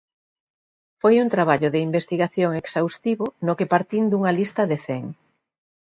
[1.01, 5.03] Foi un traballo de investigación exhaustivo no que partín dunha lista de cen.